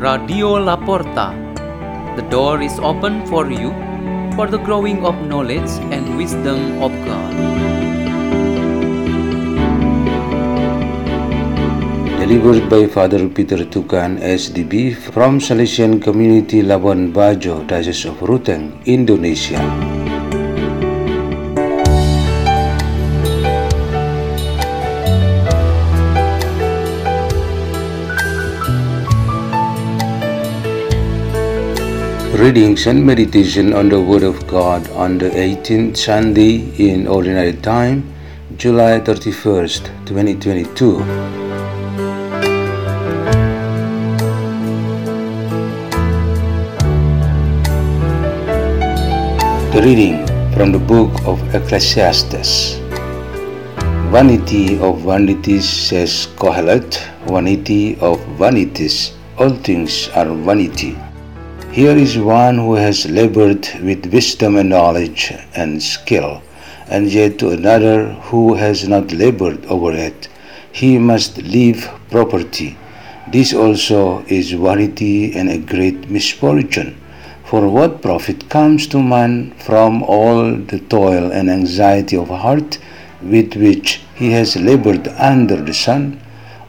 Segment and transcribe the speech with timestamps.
[0.00, 1.36] Radio Laporta.
[2.16, 3.68] The door is open for you
[4.32, 7.36] for the growing of knowledge and wisdom of God.
[12.16, 19.99] Delivered by Father Peter Tukan, SDB, from Salesian Community Labuan Bajo, Diocese of Ruteng, Indonesia.
[32.40, 38.14] Readings and meditation on the Word of God on the 18th Sunday in Ordinary Time,
[38.56, 40.96] July 31st, 2022.
[49.74, 52.76] The reading from the book of Ecclesiastes.
[54.16, 60.96] Vanity of vanities, says Kohelet, vanity of vanities, all things are vanity.
[61.72, 66.42] Here is one who has labored with wisdom and knowledge and skill,
[66.88, 70.28] and yet to another who has not labored over it,
[70.72, 72.76] he must leave property.
[73.30, 77.00] This also is vanity and a great misfortune.
[77.44, 82.78] For what profit comes to man from all the toil and anxiety of heart
[83.22, 86.20] with which he has labored under the sun?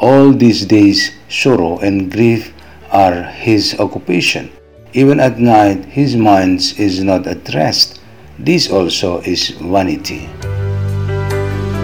[0.00, 2.54] All these days sorrow and grief
[2.90, 4.50] are his occupation.
[4.96, 8.00] Even at night his mind is not at rest.
[8.38, 10.24] This also is vanity.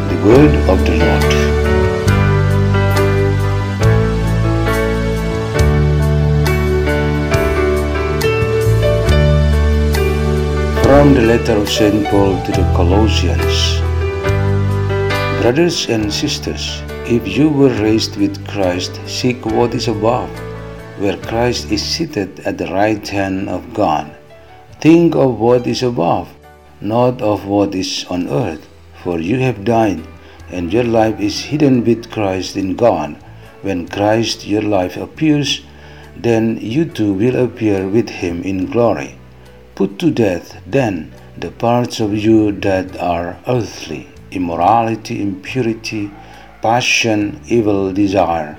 [0.09, 1.33] The word of the Lord.
[10.83, 12.07] From the letter of St.
[12.07, 13.83] Paul to the Colossians.
[15.43, 20.31] Brothers and sisters, if you were raised with Christ, seek what is above,
[20.99, 24.15] where Christ is seated at the right hand of God.
[24.81, 26.29] Think of what is above,
[26.81, 28.69] not of what is on earth,
[29.03, 30.03] for you have died,
[30.51, 33.17] and your life is hidden with Christ in God.
[33.63, 35.63] When Christ your life appears,
[36.17, 39.19] then you too will appear with him in glory.
[39.75, 46.11] Put to death, then, the parts of you that are earthly immorality, impurity,
[46.61, 48.59] passion, evil desire,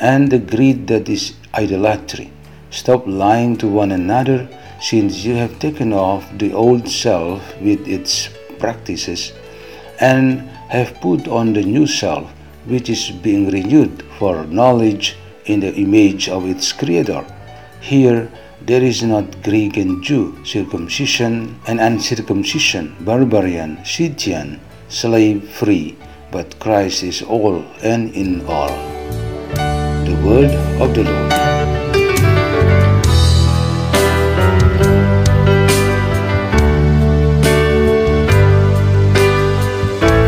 [0.00, 2.30] and the greed that is idolatry.
[2.70, 4.48] Stop lying to one another,
[4.80, 8.28] since you have taken off the old self with its
[8.58, 9.32] practices,
[10.00, 12.30] and have put on the new self,
[12.66, 15.16] which is being renewed for knowledge
[15.46, 17.24] in the image of its Creator.
[17.80, 18.30] Here,
[18.60, 25.96] there is not Greek and Jew, circumcision and uncircumcision, barbarian, Scythian, slave free,
[26.30, 29.27] but Christ is all and in all.
[30.18, 30.50] The word
[30.82, 31.30] of the Lord.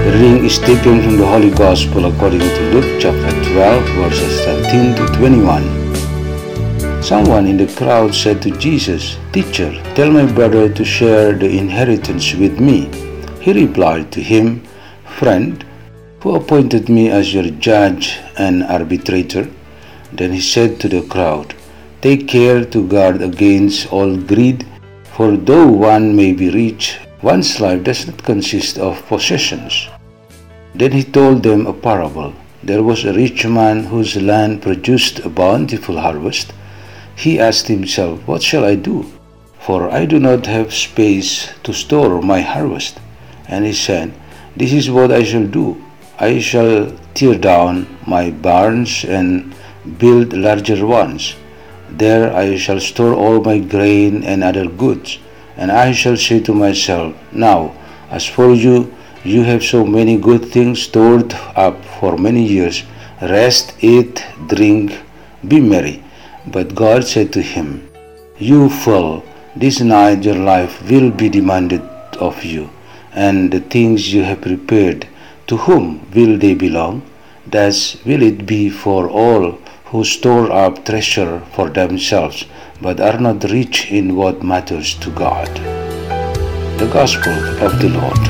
[0.04, 4.94] The reading is taken from the Holy Gospel according to Luke chapter 12, verses 13
[4.94, 7.02] to 21.
[7.02, 12.32] Someone in the crowd said to Jesus, Teacher, tell my brother to share the inheritance
[12.34, 12.88] with me.
[13.40, 14.62] He replied to him,
[15.18, 15.64] Friend,
[16.20, 19.50] who appointed me as your judge and arbitrator?
[20.12, 21.54] Then he said to the crowd,
[22.02, 24.66] Take care to guard against all greed,
[25.12, 29.88] for though one may be rich, one's life does not consist of possessions.
[30.74, 32.32] Then he told them a parable.
[32.62, 36.52] There was a rich man whose land produced a bountiful harvest.
[37.16, 39.04] He asked himself, What shall I do?
[39.58, 42.98] For I do not have space to store my harvest.
[43.46, 44.14] And he said,
[44.56, 45.82] This is what I shall do.
[46.18, 49.54] I shall tear down my barns and
[49.98, 51.34] build larger ones.
[51.90, 55.18] There I shall store all my grain and other goods.
[55.56, 57.74] And I shall say to myself, Now,
[58.10, 62.84] as for you, you have so many good things stored up for many years.
[63.20, 64.98] Rest, eat, drink,
[65.46, 66.02] be merry.
[66.46, 67.88] But God said to him,
[68.38, 69.22] You fool,
[69.54, 71.82] this night your life will be demanded
[72.18, 72.70] of you,
[73.12, 75.06] and the things you have prepared,
[75.48, 77.02] to whom will they belong?
[77.46, 79.58] Thus will it be for all
[79.90, 82.44] who store up treasure for themselves,
[82.80, 85.48] but are not rich in what matters to God.
[86.78, 88.22] The Gospel of the Lord.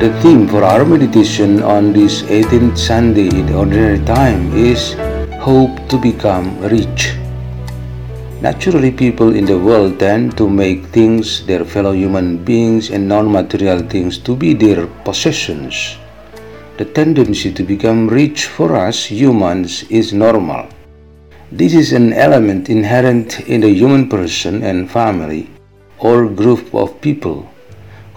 [0.00, 4.94] The theme for our meditation on this 18th Sunday in Ordinary Time is
[5.40, 7.25] Hope to Become Rich.
[8.42, 13.32] Naturally, people in the world tend to make things, their fellow human beings, and non
[13.32, 15.96] material things to be their possessions.
[16.76, 20.68] The tendency to become rich for us humans is normal.
[21.50, 25.48] This is an element inherent in the human person and family
[25.98, 27.48] or group of people.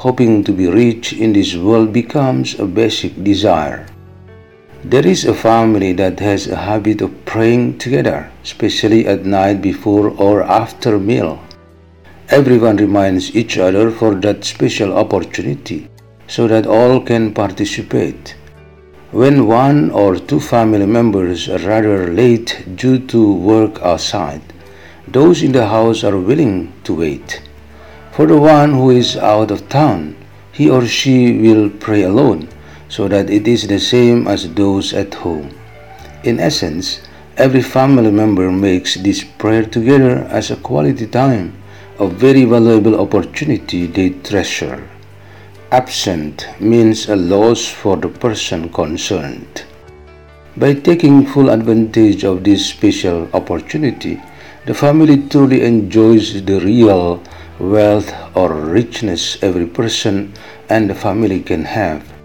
[0.04, 3.88] Hoping to be rich in this world becomes a basic desire.
[4.86, 10.10] There is a family that has a habit of praying together, especially at night before
[10.12, 11.44] or after meal.
[12.30, 15.90] Everyone reminds each other for that special opportunity
[16.28, 18.38] so that all can participate.
[19.12, 24.42] When one or two family members are rather late due to work outside,
[25.10, 27.42] those in the house are willing to wait.
[28.14, 30.16] For the one who is out of town,
[30.54, 32.48] he or she will pray alone
[32.90, 35.50] so that it is the same as those at home.
[36.24, 37.00] In essence,
[37.38, 41.56] every family member makes this prayer together as a quality time,
[42.00, 44.90] a very valuable opportunity they treasure.
[45.72, 49.64] Absent means a loss for the person concerned.
[50.58, 54.20] By taking full advantage of this special opportunity,
[54.66, 57.24] the family truly enjoys the real
[57.60, 60.34] wealth or richness every person
[60.70, 62.19] and the family can have.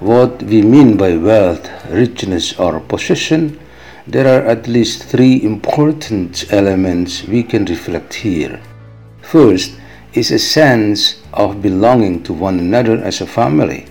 [0.00, 3.60] What we mean by wealth, richness, or possession,
[4.06, 8.62] there are at least three important elements we can reflect here.
[9.20, 9.76] First
[10.14, 13.88] is a sense of belonging to one another as a family.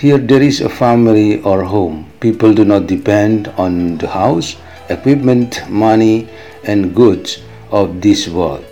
[0.00, 2.10] Here there is a family or home.
[2.18, 4.56] People do not depend on the house,
[4.88, 6.28] equipment, money,
[6.64, 8.64] and goods of this world.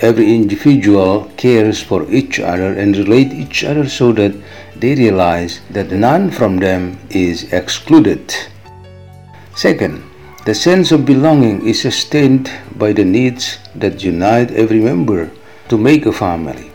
[0.00, 4.32] Every individual cares for each other and relate each other so that
[4.76, 8.32] they realize that none from them is excluded.
[9.56, 10.04] Second,
[10.44, 15.32] the sense of belonging is sustained by the needs that unite every member
[15.68, 16.70] to make a family.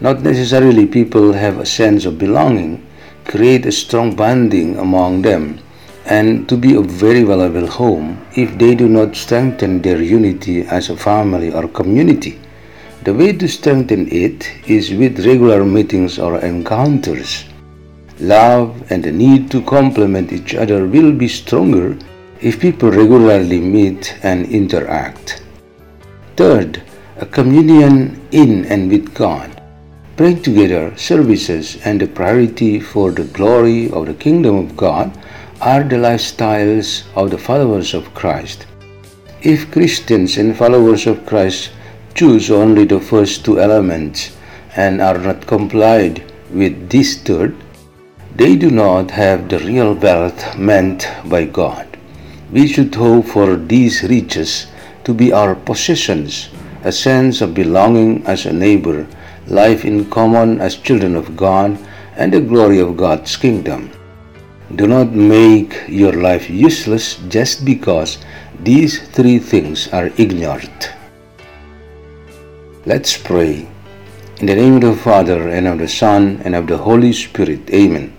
[0.00, 2.86] Not necessarily people have a sense of belonging,
[3.24, 5.60] create a strong bonding among them,
[6.08, 10.88] and to be a very valuable home if they do not strengthen their unity as
[10.88, 12.40] a family or community.
[13.04, 17.44] The way to strengthen it is with regular meetings or encounters.
[18.20, 21.96] Love and the need to complement each other will be stronger
[22.40, 25.42] if people regularly meet and interact.
[26.36, 26.82] Third,
[27.18, 29.62] a communion in and with God.
[30.16, 35.16] Praying together, services, and the priority for the glory of the kingdom of God
[35.60, 38.66] are the lifestyles of the followers of Christ.
[39.42, 41.70] If Christians and followers of Christ
[42.14, 44.36] choose only the first two elements
[44.76, 46.22] and are not complied
[46.52, 47.56] with this third,
[48.36, 51.98] they do not have the real wealth meant by God.
[52.52, 54.68] We should hope for these riches
[55.02, 56.50] to be our possessions,
[56.84, 59.08] a sense of belonging as a neighbor,
[59.48, 61.76] life in common as children of God,
[62.14, 63.90] and the glory of God's kingdom.
[64.74, 68.18] Do not make your life useless just because
[68.62, 70.92] these three things are ignored.
[72.84, 73.66] Let's pray.
[74.40, 77.70] In the name of the Father, and of the Son, and of the Holy Spirit.
[77.70, 78.14] Amen.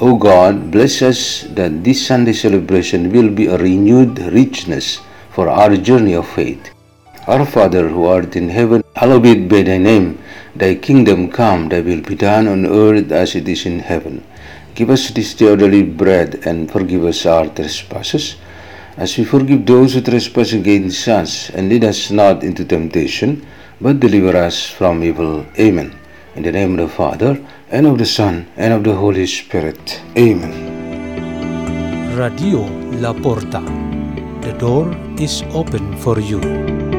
[0.00, 5.76] O God, bless us that this Sunday celebration will be a renewed richness for our
[5.76, 6.70] journey of faith.
[7.28, 10.18] Our Father who art in heaven, hallowed be thy name.
[10.56, 14.24] Thy kingdom come, thy will be done on earth as it is in heaven.
[14.74, 18.36] Give us this day our daily bread, and forgive us our trespasses,
[18.96, 23.46] as we forgive those who trespass against us, and lead us not into temptation
[23.82, 25.44] but deliver us from evil.
[25.58, 25.92] Amen.
[26.36, 27.38] In the name of the Father,
[27.68, 30.00] and of the Son, and of the Holy Spirit.
[30.16, 30.54] Amen.
[32.16, 32.60] Radio
[33.02, 33.60] La Porta.
[34.40, 36.91] The door is open for you.